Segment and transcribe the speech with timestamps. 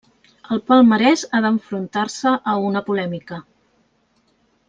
[0.53, 3.39] El palmarès ha d'enfrontar-se a una polèmica.